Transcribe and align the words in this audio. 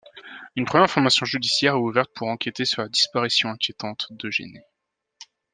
Une 0.55 0.65
première 0.65 0.85
information 0.85 1.27
judiciaire 1.27 1.75
est 1.75 1.77
ouverte 1.77 2.11
pour 2.15 2.27
enquêter 2.27 2.65
sur 2.65 2.81
la 2.81 2.87
disparition 2.89 3.49
inquiétante 3.51 4.07
d'Eugénie. 4.09 4.63